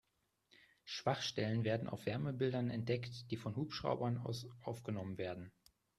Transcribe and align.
Schwachstellen 0.83 1.63
werden 1.63 1.87
auf 1.87 2.07
Wärmebildern 2.07 2.71
entdeckt, 2.71 3.29
die 3.29 3.37
von 3.37 3.55
Hubschraubern 3.55 4.17
aus 4.17 4.47
aufgenommen 4.63 5.19
werden. 5.19 5.51